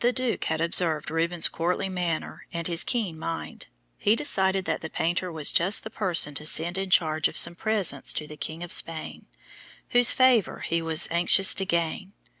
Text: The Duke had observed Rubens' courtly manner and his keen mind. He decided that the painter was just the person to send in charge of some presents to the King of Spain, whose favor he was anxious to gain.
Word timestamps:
The 0.00 0.12
Duke 0.12 0.46
had 0.46 0.60
observed 0.60 1.12
Rubens' 1.12 1.48
courtly 1.48 1.88
manner 1.88 2.44
and 2.52 2.66
his 2.66 2.82
keen 2.82 3.16
mind. 3.16 3.68
He 3.96 4.16
decided 4.16 4.64
that 4.64 4.80
the 4.80 4.90
painter 4.90 5.30
was 5.30 5.52
just 5.52 5.84
the 5.84 5.90
person 5.90 6.34
to 6.34 6.44
send 6.44 6.76
in 6.76 6.90
charge 6.90 7.28
of 7.28 7.38
some 7.38 7.54
presents 7.54 8.12
to 8.14 8.26
the 8.26 8.36
King 8.36 8.64
of 8.64 8.72
Spain, 8.72 9.26
whose 9.90 10.10
favor 10.10 10.58
he 10.66 10.82
was 10.82 11.06
anxious 11.08 11.54
to 11.54 11.64
gain. 11.64 12.12